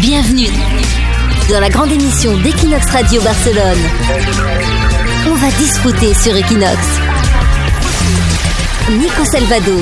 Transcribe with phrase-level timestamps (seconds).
[0.00, 0.48] Bienvenue
[1.50, 3.78] dans la grande émission d'Equinox Radio Barcelone.
[5.26, 6.78] On va discuter sur Equinox.
[8.90, 9.76] Nico Salvado,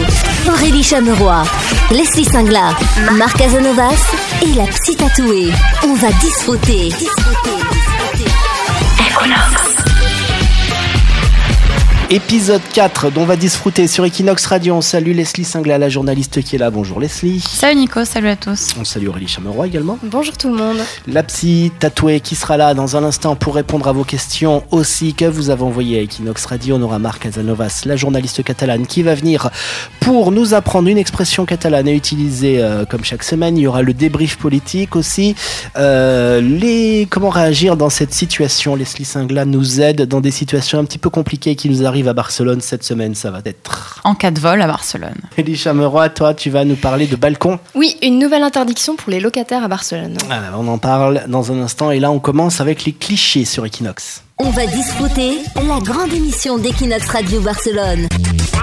[0.49, 1.43] Aurélie Chameroy,
[1.91, 2.75] Leslie Singla,
[3.13, 4.03] Marc Casanovas
[4.43, 5.53] et la psy tatouée.
[5.85, 6.89] On va disfruter.
[12.09, 14.77] Épisode 4 dont on va disfruter sur Equinox Radio.
[14.77, 16.71] On salue Leslie Singla, la journaliste qui est là.
[16.71, 17.41] Bonjour Leslie.
[17.41, 18.69] Salut Nico, salut à tous.
[18.81, 19.99] On salue Aurélie Chameroy également.
[20.05, 20.77] Bonjour tout le monde.
[21.09, 25.15] La psy tatouée qui sera là dans un instant pour répondre à vos questions aussi
[25.15, 26.77] que vous avez envoyées à Equinox Radio.
[26.77, 29.51] On aura Marc Casanovas, la journaliste catalane, qui va venir
[29.99, 33.59] pour nous apprendre une expression catalane à utiliser euh, comme chaque semaine.
[33.59, 35.35] Il y aura le débrief politique aussi.
[35.77, 38.77] Euh, les, comment réagir dans cette situation?
[38.77, 42.13] Leslie Singla nous aide dans des situations un petit peu compliquées qui nous arrivent à
[42.13, 43.15] Barcelone cette semaine.
[43.15, 44.01] Ça va être.
[44.05, 45.21] En cas de vol à Barcelone.
[45.39, 47.59] Elie Chameroy, toi, tu vas nous parler de balcon.
[47.75, 50.17] Oui, une nouvelle interdiction pour les locataires à Barcelone.
[50.31, 53.65] Ah, on en parle dans un instant et là on commence avec les clichés sur
[53.65, 54.23] Equinox.
[54.39, 58.07] On va discuter la grande émission d'Equinox Radio Barcelone.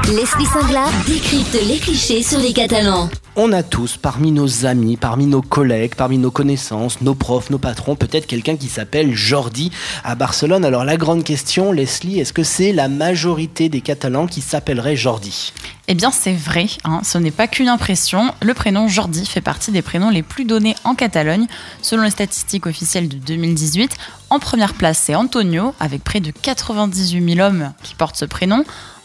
[0.02, 3.10] Leslie Singla décrypte les clichés sur les Catalans.
[3.36, 7.58] On a tous, parmi nos amis, parmi nos collègues, parmi nos connaissances, nos profs, nos
[7.58, 9.72] patrons, peut-être quelqu'un qui s'appelle Jordi
[10.04, 10.66] à Barcelone.
[10.66, 15.54] Alors la grande question, Leslie, est-ce que c'est la majorité des Catalans qui s'appelleraient Jordi?
[15.88, 18.34] Eh bien c'est vrai, hein, ce n'est pas qu'une impression.
[18.42, 21.48] Le prénom Jordi fait partie des prénoms les plus donnés en Catalogne.
[21.82, 23.96] Selon les statistiques officielles de 2018,
[24.30, 28.64] en première place c'est Antonio, avec près de 98 000 hommes qui portent ce prénom.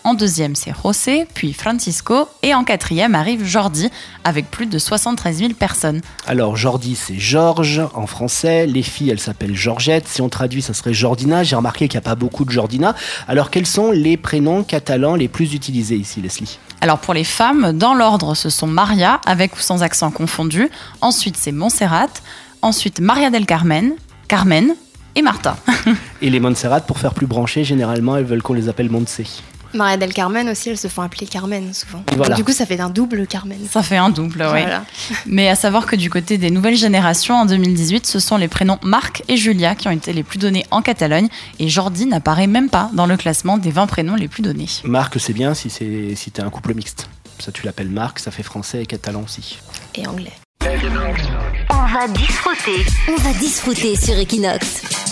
[0.09, 2.31] En deuxième, c'est José, puis Francisco.
[2.43, 3.91] Et en quatrième arrive Jordi,
[4.25, 6.01] avec plus de 73 000 personnes.
[6.27, 8.65] Alors, Jordi, c'est Georges en français.
[8.67, 10.09] Les filles, elles s'appellent Georgette.
[10.09, 11.45] Si on traduit, ça serait Jordina.
[11.45, 12.95] J'ai remarqué qu'il n'y a pas beaucoup de Jordina.
[13.29, 16.59] Alors, quels sont les prénoms catalans les plus utilisés ici, Leslie?
[16.81, 20.71] Alors pour les femmes, dans l'ordre, ce sont Maria, avec ou sans accent confondu.
[21.03, 22.09] Ensuite, c'est Montserrat.
[22.63, 23.93] Ensuite, Maria del Carmen,
[24.27, 24.75] Carmen
[25.17, 25.59] et Martha.
[26.23, 29.43] et les Montserrat, pour faire plus branché, généralement, elles veulent qu'on les appelle Montse.
[29.75, 32.03] Maria del Carmen aussi, elles se font appeler Carmen souvent.
[32.17, 32.35] Voilà.
[32.35, 33.59] Du coup, ça fait un double Carmen.
[33.71, 34.61] Ça fait un double, oui.
[34.63, 34.85] Voilà.
[35.27, 38.79] Mais à savoir que du côté des nouvelles générations, en 2018, ce sont les prénoms
[38.83, 41.29] Marc et Julia qui ont été les plus donnés en Catalogne.
[41.59, 44.69] Et Jordi n'apparaît même pas dans le classement des 20 prénoms les plus donnés.
[44.85, 47.09] Marc, c'est bien si c'est si t'es un couple mixte.
[47.39, 49.59] Ça, tu l'appelles Marc, ça fait français et catalan aussi.
[49.95, 50.33] Et anglais.
[51.71, 52.85] On va disfruter.
[53.09, 55.08] On va disfruter sur Equinox.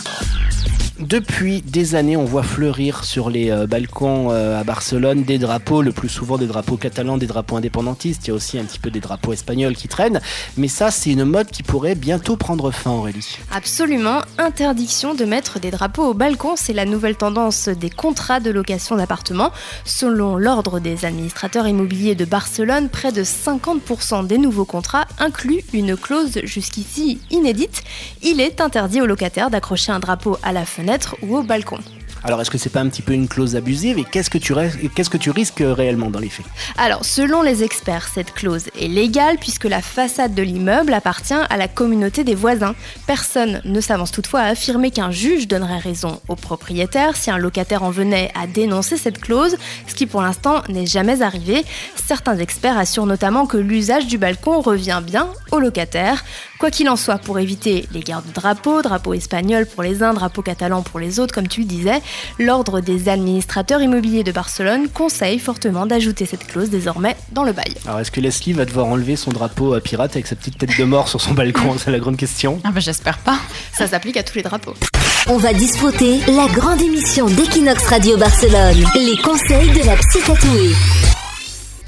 [0.99, 5.83] Depuis des années, on voit fleurir sur les euh, balcons euh, à Barcelone des drapeaux,
[5.83, 8.27] le plus souvent des drapeaux catalans, des drapeaux indépendantistes.
[8.27, 10.23] Il y a aussi un petit peu des drapeaux espagnols qui traînent.
[10.57, 13.37] Mais ça, c'est une mode qui pourrait bientôt prendre fin, Aurélie.
[13.53, 14.23] Absolument.
[14.39, 16.55] Interdiction de mettre des drapeaux au balcon.
[16.57, 19.53] C'est la nouvelle tendance des contrats de location d'appartements.
[19.85, 25.95] Selon l'ordre des administrateurs immobiliers de Barcelone, près de 50% des nouveaux contrats incluent une
[25.95, 27.83] clause jusqu'ici inédite.
[28.23, 30.86] Il est interdit aux locataires d'accrocher un drapeau à la fenêtre
[31.23, 31.79] ou au balcon.
[32.25, 34.53] Alors, est-ce que c'est pas un petit peu une clause abusive et qu'est-ce que tu,
[34.95, 36.47] qu'est-ce que tu risques réellement dans les faits?
[36.77, 41.57] Alors, selon les experts, cette clause est légale puisque la façade de l'immeuble appartient à
[41.57, 42.75] la communauté des voisins.
[43.07, 47.85] Personne ne s'avance toutefois à affirmer qu'un juge donnerait raison au propriétaire si un locataire
[47.85, 51.65] en venait à dénoncer cette clause, ce qui pour l'instant n'est jamais arrivé.
[52.07, 56.25] Certains experts assurent notamment que l'usage du balcon revient bien aux locataires.
[56.59, 60.15] Quoi qu'il en soit, pour éviter les guerres de drapeaux, drapeau espagnol pour les uns,
[60.15, 62.01] drapeau catalan pour les autres, comme tu le disais,
[62.39, 67.75] l'Ordre des administrateurs immobiliers de Barcelone conseille fortement d'ajouter cette clause désormais dans le bail.
[67.87, 70.79] Alors, est-ce que Leslie va devoir enlever son drapeau à pirate avec sa petite tête
[70.79, 71.77] de mort sur son balcon?
[71.85, 72.59] C'est la grande question.
[72.65, 73.39] Ah bah j'espère pas.
[73.77, 74.75] Ça s'applique à tous les drapeaux.
[75.29, 78.83] On va disputer la grande émission d'Equinox Radio Barcelone.
[78.95, 81.26] Les conseils de la psy tatouée.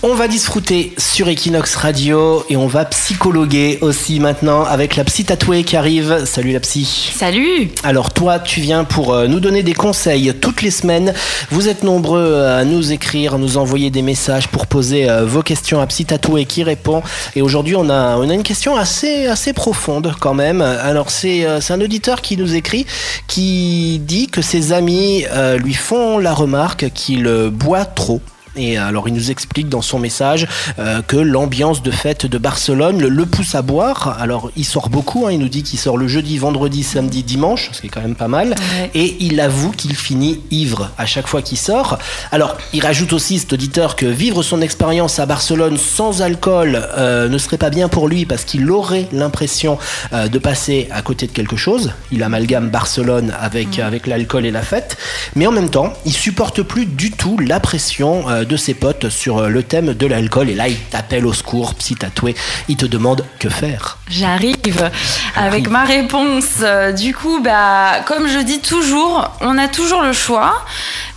[0.05, 5.25] On va disfruter sur Equinox Radio et on va psychologuer aussi maintenant avec la psy
[5.25, 6.25] tatouée qui arrive.
[6.25, 7.11] Salut la psy.
[7.17, 11.13] Salut Alors toi, tu viens pour euh, nous donner des conseils toutes les semaines.
[11.51, 15.81] Vous êtes nombreux à nous écrire, nous envoyer des messages pour poser euh, vos questions
[15.81, 17.03] à psy tatouée qui répond.
[17.35, 20.63] Et aujourd'hui, on a, on a une question assez, assez profonde quand même.
[20.63, 22.87] Alors c'est euh, c'est un auditeur qui nous écrit,
[23.27, 28.21] qui dit que ses amis euh, lui font la remarque qu'il euh, boit trop.
[28.59, 30.47] Et alors il nous explique dans son message
[30.79, 34.17] euh, que l'ambiance de fête de Barcelone le, le pousse à boire.
[34.21, 37.71] Alors il sort beaucoup, hein, il nous dit qu'il sort le jeudi, vendredi, samedi, dimanche,
[37.73, 38.49] ce qui est quand même pas mal.
[38.49, 38.91] Ouais.
[38.95, 41.99] Et il avoue qu'il finit ivre à chaque fois qu'il sort.
[42.33, 47.29] Alors il rajoute aussi cet auditeur que vivre son expérience à Barcelone sans alcool euh,
[47.29, 49.79] ne serait pas bien pour lui parce qu'il aurait l'impression
[50.13, 51.93] euh, de passer à côté de quelque chose.
[52.11, 54.97] Il amalgame Barcelone avec, avec l'alcool et la fête.
[55.37, 59.49] Mais en même temps, il supporte plus du tout la pression de ses potes sur
[59.49, 60.51] le thème de l'alcool.
[60.51, 62.35] Et là, il t'appelle au secours, psy tatoué.
[62.69, 63.99] Il te demande que faire.
[64.09, 64.91] J'arrive
[65.37, 66.65] avec ma réponse.
[66.97, 70.65] Du coup, bah, comme je dis toujours, on a toujours le choix.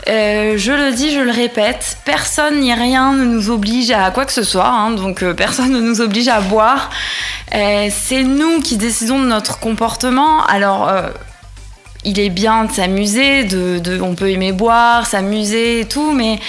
[0.07, 4.25] Euh, je le dis, je le répète, personne ni rien ne nous oblige à quoi
[4.25, 6.89] que ce soit, hein, donc euh, personne ne nous oblige à boire.
[7.53, 10.43] Euh, c'est nous qui décidons de notre comportement.
[10.45, 10.91] Alors,
[12.03, 16.39] il est bien de s'amuser, de, on peut aimer boire, s'amuser et tout, mais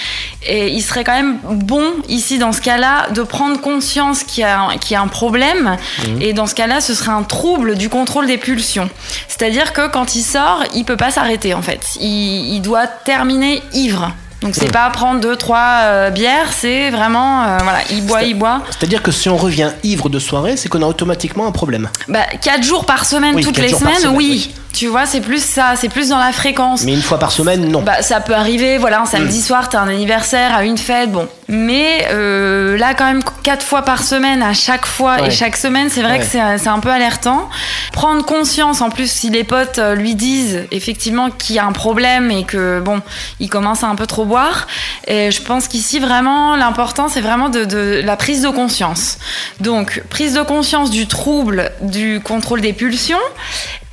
[0.49, 5.01] il serait quand même bon ici dans ce cas-là de prendre conscience qu'il y, a,
[5.01, 6.21] un problème mmh.
[6.21, 8.89] et dans ce cas-là ce serait un trouble du contrôle des pulsions.
[9.27, 11.81] C'est-à-dire que quand il sort, il peut pas s'arrêter en fait.
[11.99, 14.11] Il, il doit terminer ivre.
[14.43, 18.37] Donc c'est pas prendre deux, trois euh, bières, c'est vraiment, euh, voilà, il boit, il
[18.37, 18.61] boit.
[18.71, 21.89] C'est-à-dire que si on revient ivre de soirée, c'est qu'on a automatiquement un problème.
[22.09, 24.53] Bah, quatre jours par semaine, toutes les semaines, oui.
[24.73, 26.83] Tu vois, c'est plus ça, c'est plus dans la fréquence.
[26.83, 27.83] Mais une fois par semaine, non.
[27.83, 29.43] Bah, ça peut arriver, voilà, un samedi mm.
[29.43, 31.27] soir, t'as un anniversaire, à une fête, bon.
[31.47, 35.89] Mais euh, là, quand même, quatre fois par semaine, à chaque fois et chaque semaine,
[35.89, 37.49] c'est vrai que c'est un peu alertant.
[37.91, 42.31] Prendre conscience, en plus, si les potes lui disent effectivement qu'il y a un problème
[42.31, 43.01] et que, bon,
[43.39, 44.67] il commence à un peu trop boire.
[45.07, 49.19] Et je pense qu'ici, vraiment, l'important, c'est vraiment de, de la prise de conscience.
[49.59, 53.19] Donc, prise de conscience du trouble du contrôle des pulsions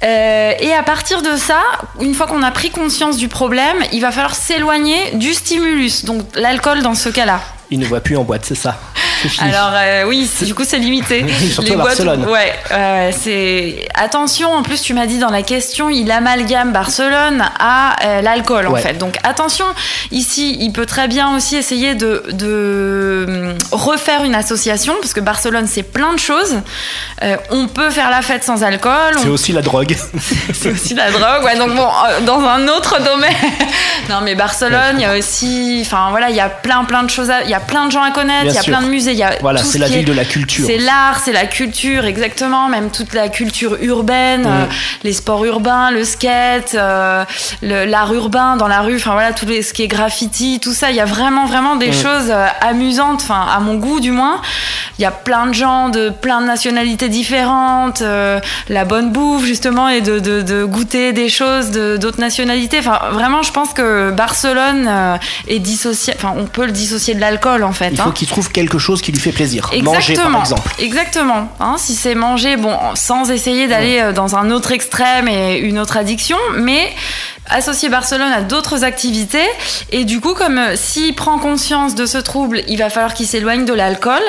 [0.03, 1.61] euh, et à partir de ça,
[2.01, 6.23] une fois qu'on a pris conscience du problème, il va falloir s'éloigner du stimulus, donc
[6.35, 7.41] l'alcool dans ce cas-là.
[7.71, 8.81] Il ne voit plus en boîte, c'est ça.
[9.41, 11.25] Alors euh, oui, du coup c'est limité.
[11.53, 12.27] Surtout à Barcelone.
[12.27, 14.53] ouais, euh, c'est attention.
[14.53, 18.77] En plus, tu m'as dit dans la question, il amalgame Barcelone à euh, l'alcool en
[18.77, 18.95] fait.
[18.95, 19.67] Donc attention.
[20.11, 25.67] Ici, il peut très bien aussi essayer de, de refaire une association parce que Barcelone
[25.67, 26.57] c'est plein de choses.
[27.51, 29.15] on peut faire la fête sans alcool.
[29.19, 29.97] C'est aussi la drogue.
[30.53, 31.45] c'est aussi la drogue.
[31.45, 31.89] Ouais, donc bon,
[32.25, 33.35] dans un autre domaine.
[34.09, 37.11] non, mais Barcelone, il y a aussi, enfin voilà, il y a plein plein de
[37.11, 37.31] choses.
[37.45, 38.47] Il y a plein de gens à connaître.
[38.47, 39.10] Il y a plein de musées
[39.41, 40.67] voilà, c'est la ville de la culture.
[40.67, 42.69] C'est l'art, c'est la culture, exactement.
[42.69, 44.65] Même toute la culture urbaine, euh,
[45.05, 47.25] les sports urbains, le skate, euh,
[47.63, 48.97] l'art urbain dans la rue.
[48.97, 50.91] Enfin voilà, tout ce qui est graffiti, tout ça.
[50.91, 53.21] Il y a vraiment, vraiment des choses euh, amusantes.
[53.23, 54.41] Enfin, à mon goût, du moins.
[54.99, 58.03] Il y a plein de gens de plein de nationalités différentes.
[58.69, 62.79] la bonne bouffe, justement, et de, de, goûter des choses d'autres nationalités.
[62.81, 65.19] Enfin, vraiment, je pense que Barcelone
[65.49, 66.13] est dissocié.
[66.17, 67.91] Enfin, on peut le dissocier de l'alcool, en fait.
[67.91, 68.13] Il faut hein.
[68.15, 69.71] qu'il trouve quelque chose qui lui fait plaisir.
[69.73, 69.95] Exactement.
[69.95, 70.75] Manger, par exemple.
[70.79, 71.49] Exactement.
[71.61, 75.79] Hein, si c'est manger, bon, sans essayer d'aller euh, dans un autre extrême et une
[75.79, 76.93] autre addiction, mais
[77.51, 79.47] associer Barcelone à d'autres activités.
[79.91, 83.27] Et du coup, comme euh, s'il prend conscience de ce trouble, il va falloir qu'il
[83.27, 84.23] s'éloigne de l'alcool.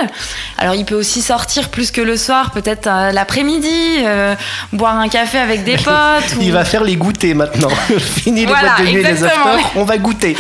[0.58, 4.36] Alors, il peut aussi sortir plus que le soir, peut-être euh, l'après-midi, euh,
[4.74, 6.36] boire un café avec des potes.
[6.40, 7.70] Il va faire les goûters maintenant.
[8.00, 10.36] Fini les boîtes de nuit les afters, on va goûter.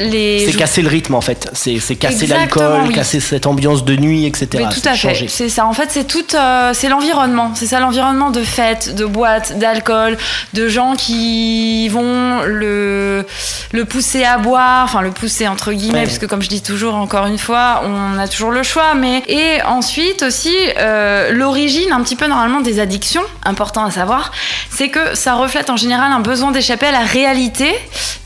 [0.00, 0.46] Les...
[0.46, 1.50] C'est casser le rythme en fait.
[1.52, 4.48] C'est casser l'alcool, casser cette ambiance de nuit, etc.
[4.54, 5.26] Mais tout à fait.
[5.28, 5.66] C'est ça.
[5.66, 6.24] En fait, c'est tout.
[6.72, 7.52] c'est l'environnement.
[7.54, 10.16] C'est ça l'environnement de fêtes, de boîtes, d'alcool,
[10.52, 12.03] de gens qui vont
[12.44, 13.26] le,
[13.72, 16.94] le pousser à boire, enfin le pousser entre guillemets, parce que comme je dis toujours,
[16.94, 22.02] encore une fois, on a toujours le choix, mais et ensuite aussi euh, l'origine un
[22.02, 24.32] petit peu normalement des addictions, important à savoir,
[24.70, 27.74] c'est que ça reflète en général un besoin d'échapper à la réalité,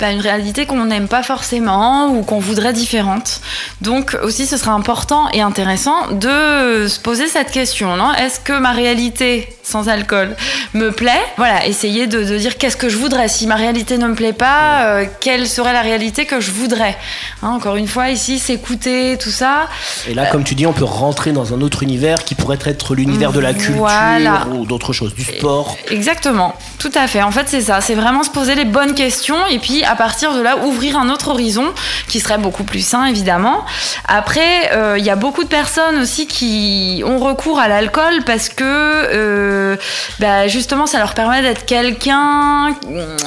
[0.01, 3.41] bah, une réalité qu'on n'aime pas forcément ou qu'on voudrait différente.
[3.81, 8.13] Donc aussi, ce sera important et intéressant de se poser cette question, non?
[8.15, 10.37] Est-ce que ma réalité sans alcool
[10.75, 11.23] me plaît?
[11.37, 13.29] Voilà, essayer de, de dire qu'est-ce que je voudrais?
[13.29, 16.97] Si ma réalité ne me plaît pas, euh, quelle serait la réalité que je voudrais
[17.43, 19.69] hein, Encore une fois, ici, s'écouter, tout ça.
[20.09, 22.95] Et là, comme tu dis, on peut rentrer dans un autre univers qui pourrait être
[22.95, 25.77] l'univers de la culture ou d'autres choses, du sport.
[25.91, 27.23] Exactement, tout à fait.
[27.23, 27.81] En fait, c'est ça.
[27.81, 31.11] C'est vraiment se poser les bonnes questions et puis à partir de là, ouvrir un
[31.11, 31.67] autre horizon
[32.09, 33.65] qui serait beaucoup plus sain, évidemment.
[34.07, 38.49] Après, euh, il y a beaucoup de personnes aussi qui ont recours à l'alcool parce
[38.49, 39.77] que euh,
[40.21, 42.77] bah, justement, ça leur permet d'être quelqu'un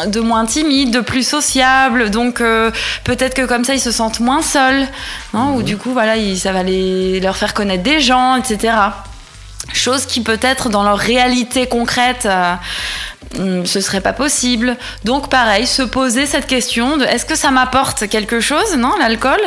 [0.08, 2.10] de moins moins timide, de plus sociable.
[2.10, 2.72] Donc euh,
[3.04, 4.88] peut-être que comme ça, ils se sentent moins seuls.
[5.34, 5.64] Ou mhm.
[5.64, 8.74] du coup, voilà, ça va les, leur faire connaître des gens, etc.
[9.74, 12.54] Chose qui peut-être dans leur réalité concrète euh,
[13.66, 14.78] ce serait pas possible.
[15.04, 19.40] Donc pareil, se poser cette question de est-ce que ça m'apporte quelque chose, non, l'alcool?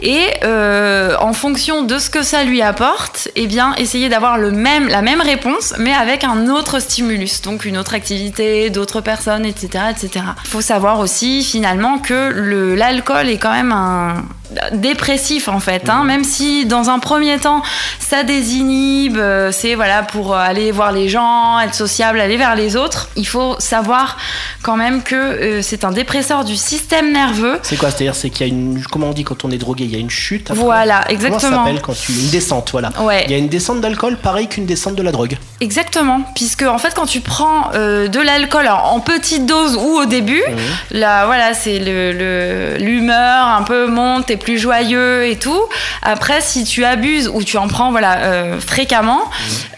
[0.00, 4.50] Et euh, en fonction de ce que ça lui apporte, eh bien, essayer d'avoir le
[4.50, 9.44] même, la même réponse, mais avec un autre stimulus, donc une autre activité, d'autres personnes,
[9.44, 10.24] etc., etc.
[10.44, 14.24] Faut savoir aussi finalement que l'alcool est quand même un
[14.72, 15.88] dépressif en fait.
[15.88, 17.62] Hein, même si dans un premier temps
[17.98, 22.76] ça désinhibe, euh, c'est voilà pour aller voir les gens, être sociable, aller vers les
[22.76, 23.08] autres.
[23.16, 24.16] Il faut savoir
[24.62, 27.58] quand même que euh, c'est un dépresseur du système nerveux.
[27.62, 27.90] C'est quoi?
[27.90, 29.96] C'est-à-dire c'est qu'il y a une comment on dit quand on est drogué, il y
[29.96, 30.50] a une chute.
[30.50, 30.62] Après?
[30.62, 31.40] Voilà, exactement.
[31.40, 32.90] Comment ça s'appelle quand tu une descente, voilà.
[33.00, 33.24] Ouais.
[33.26, 35.36] Il y a une descente d'alcool pareil qu'une descente de la drogue.
[35.60, 40.04] Exactement, puisque en fait quand tu prends euh, de l'alcool en petite dose ou au
[40.06, 40.42] début,
[40.90, 45.62] là voilà c'est le- l'humeur un peu monte, t'es plus joyeux et tout.
[46.02, 49.30] Après si tu abuses ou tu en prends voilà euh, fréquemment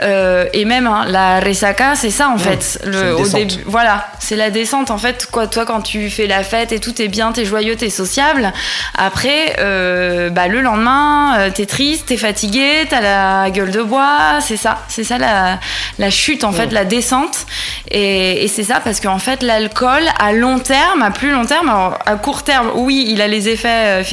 [0.02, 2.80] euh, et même hein, la resaca c'est ça en fait.
[2.86, 3.40] Le, au descente.
[3.40, 6.78] début voilà c'est la descente en fait quoi toi quand tu fais la fête et
[6.80, 8.52] tout t'es bien t'es joyeux t'es sociable.
[8.96, 14.56] Après euh, bah, le lendemain t'es triste t'es fatigué t'as la gueule de bois c'est
[14.56, 15.58] ça c'est ça la,
[15.98, 17.46] la chute en fait la descente
[17.90, 21.68] et, et c'est ça parce qu'en fait l'alcool à long terme à plus long terme
[21.68, 24.04] alors à court terme oui il a les effets euh,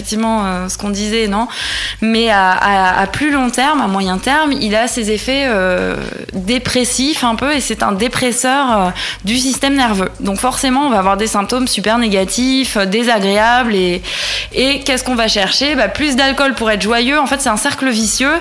[0.45, 1.47] euh, ce qu'on disait non?
[2.01, 5.95] Mais à, plus long terme à moyen terme il a ses effets euh,
[6.33, 8.89] dépressifs un peu et c'est un dépresseur euh,
[9.25, 10.09] du système nerveux.
[10.19, 14.01] Donc forcément on va avoir des symptômes super négatifs désagréables et,
[14.53, 15.75] et qu'est-ce qu'on va chercher?
[15.75, 17.19] Bah, plus d'alcool pour être joyeux.
[17.19, 18.35] En fait c'est un cercle vicieux.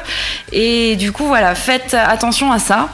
[0.53, 2.89] Et du coup voilà faites attention à ça.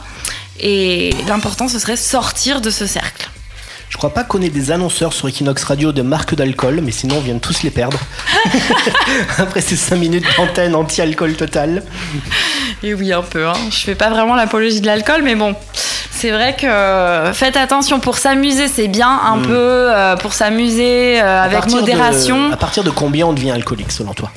[0.59, 3.29] Et l'important ce serait sortir de ce cercle
[3.89, 7.17] Je crois pas qu'on ait des annonceurs sur Equinox Radio de marque d'alcool, mais sinon
[7.17, 7.97] on vient de tous les perdre.
[9.37, 11.83] Après ces 5 minutes d'antenne anti-alcool total.
[12.83, 13.47] Et oui, un peu.
[13.47, 13.53] Hein.
[13.71, 15.55] Je fais pas vraiment l'apologie de l'alcool, mais bon,
[16.11, 19.53] c'est vrai que faites attention pour s'amuser, c'est bien un peu
[19.93, 22.51] euh, pour s'amuser euh, avec de- modération.
[22.51, 24.29] à partir de combien on devient alcoolique selon toi?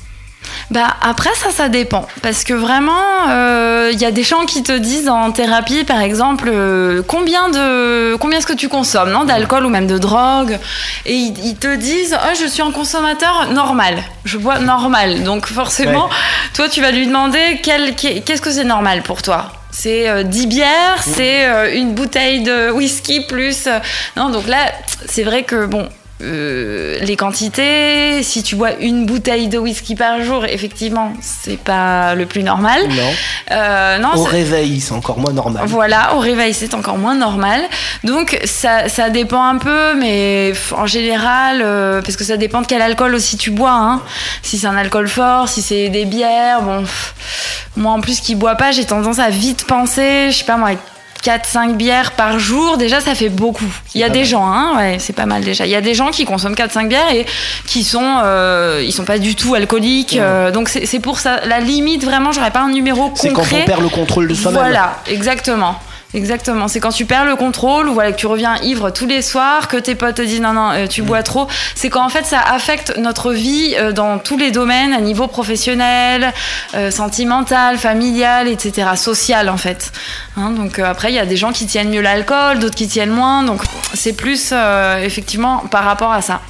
[0.71, 2.93] Bah après ça, ça dépend parce que vraiment,
[3.31, 7.49] euh, il y a des gens qui te disent en thérapie, par exemple, euh, combien
[7.49, 10.59] de combien est-ce que tu consommes, non, d'alcool ou même de drogue,
[11.07, 13.97] et ils, ils te disent, oh, je suis un consommateur normal,
[14.27, 16.13] je bois normal, donc forcément, Ouais.
[16.53, 19.53] toi tu vas lui demander quel- qu'est-ce que c'est normal pour toi?
[19.71, 23.67] C'est euh, 10 bières, c'est euh, une bouteille de whisky plus.
[23.69, 23.79] euh,
[24.17, 24.59] non, donc là,
[25.07, 25.89] c'est vrai que bon,
[26.21, 32.15] euh, les quantités, si tu bois une bouteille de whisky par jour, effectivement, c'est pas
[32.15, 32.83] le plus normal.
[32.89, 33.11] Non.
[33.53, 35.65] Euh, non, Au réveil, c'est encore moins normal.
[35.67, 37.61] voilà, au réveil, c'est encore moins normal.
[38.05, 42.67] Donc, ça, ça dépend un peu, mais en général, euh, parce que ça dépend de
[42.67, 43.71] quel alcool aussi tu bois.
[43.73, 44.03] hein.
[44.43, 46.81] Si c'est un alcool fort, si c'est des bières, bon.
[46.81, 47.15] pff,
[47.77, 50.71] moi, en plus, qui bois pas, j'ai tendance à vite penser, je sais pas moi,
[51.23, 53.65] 4-5 bières par jour, déjà ça fait beaucoup.
[53.95, 54.29] Il y a des mal.
[54.29, 55.67] gens, hein, ouais, c'est pas mal déjà.
[55.67, 57.27] Il y a des gens qui consomment 4-5 bières et
[57.67, 60.17] qui sont, euh, ils sont pas du tout alcooliques.
[60.21, 63.63] euh, donc c'est pour ça, la limite vraiment, j'aurais pas un numéro C'est quand concret.
[63.63, 64.61] on perd le contrôle de soi-même.
[64.61, 65.79] Voilà, exactement.
[66.15, 69.21] Exactement, c'est quand tu perds le contrôle ou voilà, que tu reviens ivre tous les
[69.21, 71.49] soirs, que tes potes te disent non, non, euh, tu bois trop.
[71.75, 75.27] C'est quand en fait ça affecte notre vie euh, dans tous les domaines, à niveau
[75.27, 76.33] professionnel,
[76.75, 79.93] euh, sentimental, familial, etc., social en fait.
[80.39, 82.89] Hein, donc euh, après, il y a des gens qui tiennent mieux l'alcool, d'autres qui
[82.89, 83.61] tiennent moins, donc
[83.93, 86.41] c'est plus euh, effectivement par rapport à ça.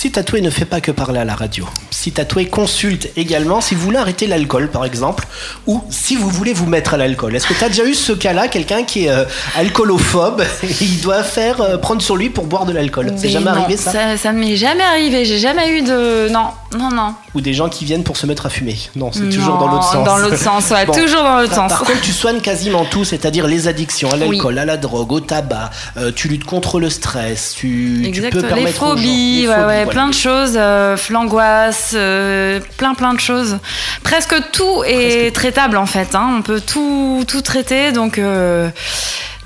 [0.00, 1.66] Psy Tatoué ne fait pas que parler à la radio.
[1.90, 5.26] Psy Tatoué consulte également si vous voulez arrêter l'alcool, par exemple,
[5.66, 7.36] ou si vous voulez vous mettre à l'alcool.
[7.36, 9.26] Est-ce que tu as déjà eu ce cas-là, quelqu'un qui est euh,
[9.56, 13.12] alcoolophobe et il doit faire euh, prendre sur lui pour boire de l'alcool?
[13.16, 15.82] C'est Mais jamais non, arrivé ça, ça Ça ne m'est jamais arrivé, j'ai jamais eu
[15.82, 16.30] de.
[16.30, 16.46] Non,
[16.76, 17.14] non, non.
[17.34, 19.90] Ou des gens qui viennent pour se mettre à fumer Non, c'est toujours dans l'autre
[19.92, 20.04] sens.
[20.04, 20.92] Dans l'autre sens, ouais, Bon.
[20.92, 21.68] toujours dans l'autre sens.
[21.68, 24.58] Par contre, tu soignes quasiment tout, c'est-à-dire les addictions à l'alcool, Oui.
[24.60, 25.70] à la drogue, au tabac.
[25.96, 27.54] euh, tu luttes contre le stress.
[27.56, 29.86] Tu, peux les permettre aux gens- phobies, les ouais, phobies, ouais, voilà.
[29.90, 33.58] plein de choses, euh, l'angoisse, euh, plein plein de choses.
[34.04, 36.14] Presque tout est traitable en fait.
[36.14, 36.34] hein.
[36.38, 38.68] On peut tout tout traiter, donc euh,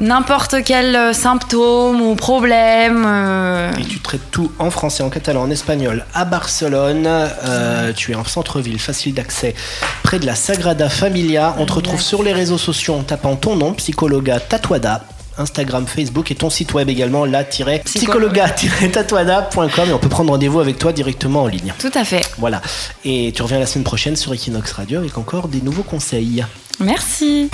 [0.00, 3.04] n'importe quel euh, symptôme ou problème.
[3.06, 7.06] euh, Et tu traites tout en français, en catalan, en espagnol, à Barcelone.
[7.06, 9.54] Euh, tu es en centre-ville, facile d'accès,
[10.02, 11.54] près de la Sagrada Familia.
[11.58, 15.04] On te retrouve sur les réseaux sociaux en tapant ton nom, Psychologa Tatuada.
[15.36, 20.92] Instagram, Facebook et ton site web également, la-psychologa-tatuada.com et on peut prendre rendez-vous avec toi
[20.92, 21.72] directement en ligne.
[21.78, 22.24] Tout à fait.
[22.38, 22.62] Voilà.
[23.04, 26.44] Et tu reviens la semaine prochaine sur Equinox Radio avec encore des nouveaux conseils.
[26.80, 27.50] Merci.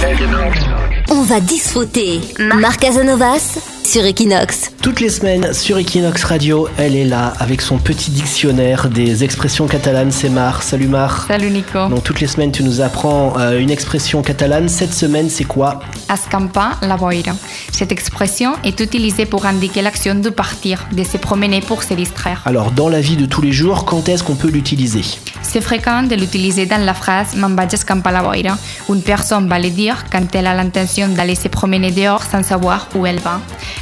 [1.10, 2.20] On va disfruter.
[2.38, 3.58] Marc Casanovas
[3.90, 4.70] sur Equinox.
[4.82, 9.66] Toutes les semaines sur Equinox Radio, elle est là avec son petit dictionnaire des expressions
[9.66, 10.12] catalanes.
[10.12, 10.62] C'est Mar.
[10.62, 11.24] Salut Mar.
[11.26, 11.88] Salut Nico.
[11.88, 14.68] Donc toutes les semaines, tu nous apprends euh, une expression catalane.
[14.68, 15.80] Cette semaine, c'est quoi?
[16.08, 17.32] Escampar la boira.
[17.72, 22.42] Cette expression est utilisée pour indiquer l'action de partir, de se promener pour se distraire.
[22.46, 25.02] Alors, dans la vie de tous les jours, quand est-ce qu'on peut l'utiliser?
[25.42, 28.56] C'est fréquent de l'utiliser dans la phrase Me'n vaig escampar la boira.
[28.88, 32.86] Une personne va le dire quand elle a l'intention d'aller se promener dehors sans savoir
[32.94, 33.40] où elle va.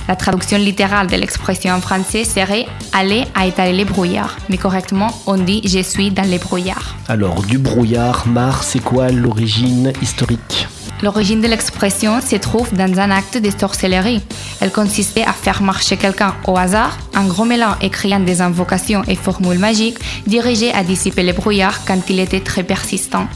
[0.08, 4.38] La traduction littérale de l'expression en français serait aller à étaler les brouillards.
[4.48, 6.96] Mais correctement, on dit je suis dans les brouillards.
[7.08, 10.66] Alors, du brouillard, Mar, c'est quoi l'origine historique?
[11.02, 14.20] L'origine de l'expression se trouve dans un acte de sorcellerie.
[14.60, 19.14] Elle consistait à faire marcher quelqu'un au hasard, en grommelant et criant des invocations et
[19.14, 23.28] formules magiques dirigées à dissiper les brouillards quand il était très persistant.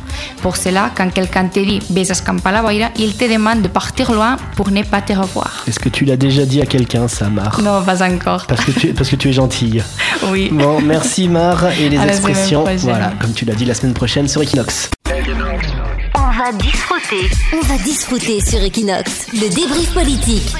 [0.42, 4.71] Pour cela, quand quelqu'un te dit Besas campalaboira, il te demande de partir loin pour
[4.71, 5.64] ne pas te revoir.
[5.69, 8.47] Est-ce que tu l'as déjà dit à quelqu'un, ça, Mar Non, pas encore.
[8.47, 9.83] Parce que tu, parce que tu es gentille.
[10.31, 10.50] Oui.
[10.52, 12.64] Bon, merci Mar et les À expressions.
[12.78, 14.90] Voilà, comme tu l'as dit la semaine prochaine sur Equinox.
[16.42, 17.30] On va disfruter.
[17.52, 19.28] On va disfruter sur Equinox.
[19.32, 20.52] Le débrief politique.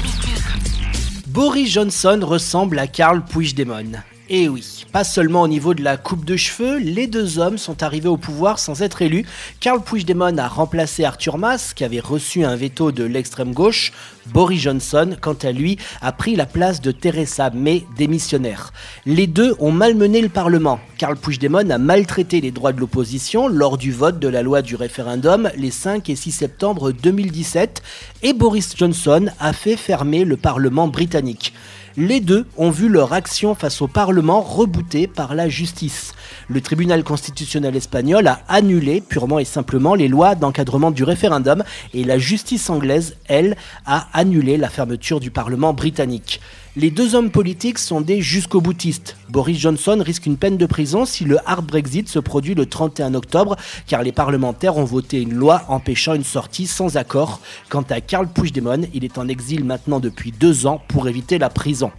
[1.27, 3.91] Boris Johnson ressemble à Karl Puigdemont.
[4.29, 7.83] Et oui, pas seulement au niveau de la coupe de cheveux, les deux hommes sont
[7.83, 9.25] arrivés au pouvoir sans être élus.
[9.59, 13.91] Karl Puigdemont a remplacé Arthur Mas, qui avait reçu un veto de l'extrême gauche.
[14.27, 18.71] Boris Johnson, quant à lui, a pris la place de Theresa May, démissionnaire.
[19.05, 20.79] Les deux ont malmené le Parlement.
[20.97, 24.77] Karl Puigdemont a maltraité les droits de l'opposition lors du vote de la loi du
[24.77, 27.83] référendum les 5 et 6 septembre 2017
[28.21, 31.53] et Boris Johnson a fait fermer le Parlement britannique.
[31.95, 36.13] Les deux ont vu leur action face au Parlement rebootée par la justice.
[36.47, 42.03] Le tribunal constitutionnel espagnol a annulé purement et simplement les lois d'encadrement du référendum et
[42.03, 46.41] la justice anglaise, elle, a annulé la fermeture du Parlement britannique.
[46.75, 49.15] Les deux hommes politiques sont des jusqu'au boutistes.
[49.29, 53.13] Boris Johnson risque une peine de prison si le hard Brexit se produit le 31
[53.13, 57.41] octobre, car les parlementaires ont voté une loi empêchant une sortie sans accord.
[57.69, 61.51] Quant à Karl Puigdemont, il est en exil maintenant depuis deux ans pour éviter la
[61.51, 61.91] prison.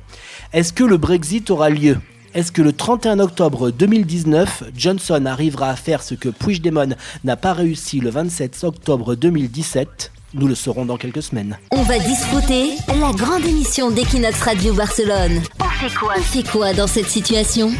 [0.52, 1.98] Est-ce que le Brexit aura lieu?
[2.34, 7.52] Est-ce que le 31 octobre 2019, Johnson arrivera à faire ce que Puigdemont n'a pas
[7.52, 11.56] réussi le 27 octobre 2017 Nous le saurons dans quelques semaines.
[11.70, 15.40] On va disfruter la grande émission d'Equinox Radio Barcelone.
[15.60, 17.72] On fait quoi On fait quoi dans cette situation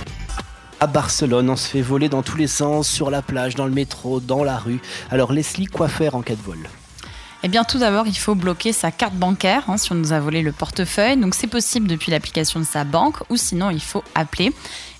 [0.78, 3.72] À Barcelone, on se fait voler dans tous les sens, sur la plage, dans le
[3.72, 4.78] métro, dans la rue.
[5.10, 6.68] Alors Leslie, quoi faire en cas de vol
[7.42, 10.20] Eh bien, tout d'abord, il faut bloquer sa carte bancaire hein, si on nous a
[10.20, 11.16] volé le portefeuille.
[11.16, 14.52] Donc, c'est possible depuis l'application de sa banque ou sinon, il faut appeler.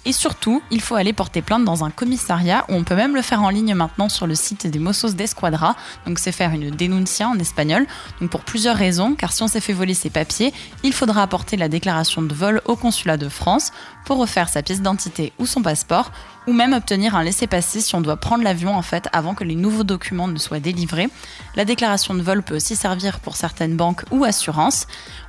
[0.07, 3.23] Et surtout, il faut aller porter plainte dans un commissariat où on peut même le
[3.23, 5.77] faire en ligne maintenant sur le site des Mossos d'Esquadra.
[6.07, 7.87] Donc, c'est faire une denuncia en espagnol.
[8.21, 11.57] Donc, pour plusieurs raisons, car si on s'est fait voler ses papiers, il faudra apporter
[11.57, 13.73] la déclaration de vol au consulat de France
[14.05, 16.13] pour refaire sa pièce d'identité ou son passeport
[16.47, 19.55] ou même obtenir un laissez-passer si on doit prendre l'avion en fait avant que les
[19.55, 21.09] nouveaux documents ne soient délivrés.
[21.57, 24.87] La déclaration de vol peut aussi servir pour certaines banques ou assurances.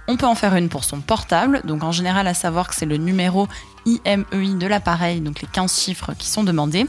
[0.07, 2.85] On peut en faire une pour son portable, donc en général à savoir que c'est
[2.85, 3.47] le numéro
[3.85, 6.85] IMEI de l'appareil, donc les 15 chiffres qui sont demandés.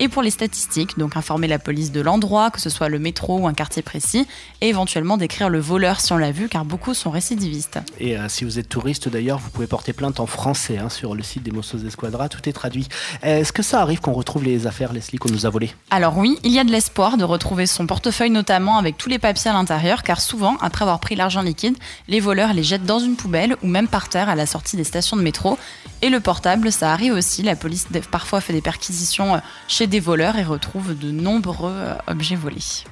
[0.00, 3.38] Et pour les statistiques, donc informer la police de l'endroit, que ce soit le métro
[3.38, 4.26] ou un quartier précis,
[4.60, 7.78] et éventuellement décrire le voleur si on l'a vu, car beaucoup sont récidivistes.
[8.00, 11.14] Et euh, si vous êtes touriste d'ailleurs, vous pouvez porter plainte en français hein, sur
[11.14, 12.88] le site des Mossos Esquadra, tout est traduit.
[13.22, 15.70] Est-ce que ça arrive qu'on retrouve les affaires, Leslie, qu'on nous a volées?
[15.90, 19.20] Alors oui, il y a de l'espoir de retrouver son portefeuille notamment avec tous les
[19.20, 21.76] papiers à l'intérieur, car souvent, après avoir pris l'argent liquide,
[22.08, 24.84] les voleurs les jettent dans une poubelle ou même par terre à la sortie des
[24.84, 25.56] stations de métro.
[26.02, 29.38] Et le portable, ça arrive aussi, la police parfois fait des perquisitions euh,
[29.84, 32.84] chez des voleurs et retrouve de nombreux euh, objets volés.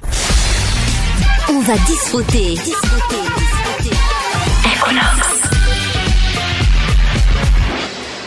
[1.49, 2.51] On va disfruter.
[2.51, 3.23] Disfruter.
[3.79, 5.32] disfruter.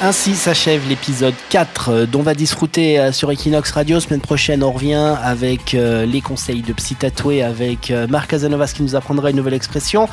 [0.06, 4.00] Ainsi s'achève l'épisode 4 euh, dont va disfruter euh, sur Equinox Radio.
[4.00, 8.84] Semaine prochaine, on revient avec euh, les conseils de Psy Tatoué avec Marc Casanovas qui
[8.84, 10.08] nous apprendra une nouvelle expression.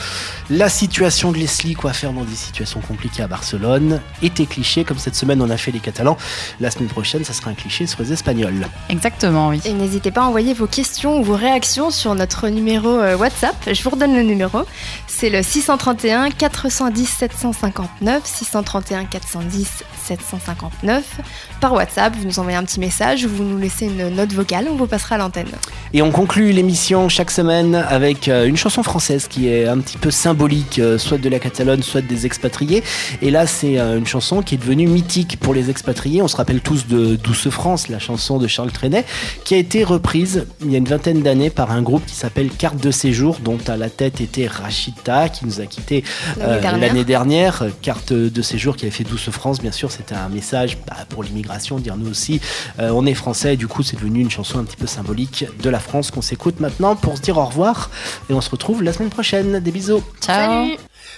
[0.48, 4.00] La situation de Leslie, quoi faire dans des situations compliquées à Barcelone.
[4.22, 6.16] Et tes clichés, comme cette semaine on a fait les Catalans.
[6.58, 8.66] La semaine prochaine, ça sera un cliché sur les Espagnols.
[8.88, 9.60] Exactement, oui.
[9.66, 13.56] Et n'hésitez pas à envoyer vos questions ou vos réactions sur notre numéro WhatsApp.
[13.70, 14.62] Je vous redonne le numéro.
[15.06, 18.22] C'est le 631 410 759.
[18.24, 21.20] 631 410 759.
[21.60, 24.66] Par WhatsApp, vous nous envoyez un petit message ou vous nous laissez une note vocale.
[24.70, 25.48] On vous passera à l'antenne.
[25.94, 29.98] Et on conclut l'émission chaque semaine avec euh, une chanson française qui est un petit
[29.98, 32.82] peu symbolique, euh, soit de la Catalogne, soit des expatriés.
[33.20, 36.22] Et là, c'est euh, une chanson qui est devenue mythique pour les expatriés.
[36.22, 39.04] On se rappelle tous de Douce France, la chanson de Charles Trenet,
[39.44, 42.50] qui a été reprise il y a une vingtaine d'années par un groupe qui s'appelle
[42.50, 46.04] Carte de séjour, dont à la tête était Rachita, qui nous a quittés
[46.38, 46.80] L'année dernière.
[46.80, 47.64] l'année dernière.
[47.82, 51.22] Carte de séjour qui avait fait Douce France, bien sûr, c'était un message bah, pour
[51.22, 52.40] l'immigration, dire nous aussi,
[52.78, 53.54] euh, on est français.
[53.54, 56.20] Et du coup, c'est devenu une chanson un petit peu symbolique de la France qu'on
[56.20, 57.90] s'écoute maintenant pour se dire au revoir.
[58.28, 59.60] Et on se retrouve la semaine prochaine.
[59.60, 60.02] Des bisous.
[60.20, 60.66] Ciao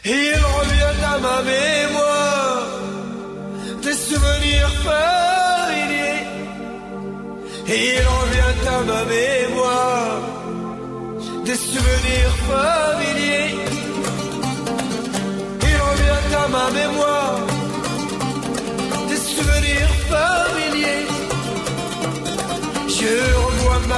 [0.04, 2.66] Il revient à ma mémoire
[3.82, 6.24] des souvenirs familiers.
[7.66, 10.20] Il revient à ma mémoire
[11.44, 13.63] des souvenirs familiers.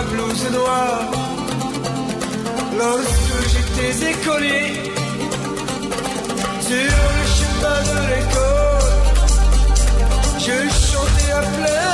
[0.02, 1.10] blouse noire
[2.78, 4.92] lorsque j'étais écolier
[6.60, 8.96] sur le chemin de l'école.
[10.38, 10.56] Je
[10.90, 11.85] chantais à plein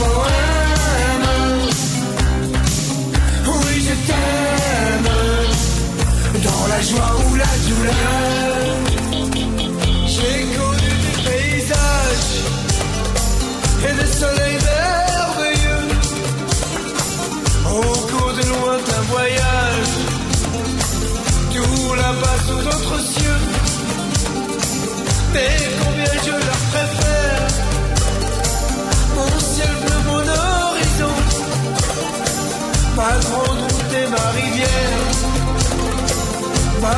[0.00, 1.26] poème.
[3.46, 5.10] Oui, je t'aime.
[6.46, 8.29] Dans la joie ou la douleur.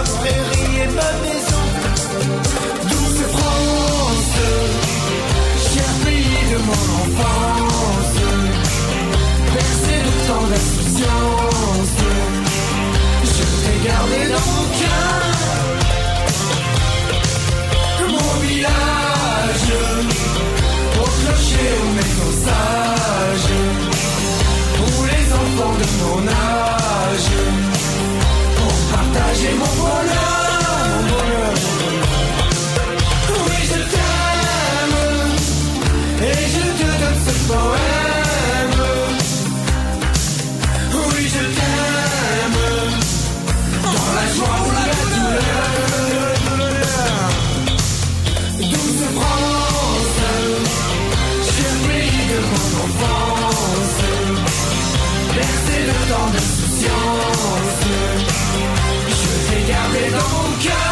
[0.02, 1.31] Inspiriert
[52.70, 54.00] mon enfance
[55.34, 57.82] Bercé de tant d'insouciance
[59.08, 60.91] Je t'ai gardé dans mon cœur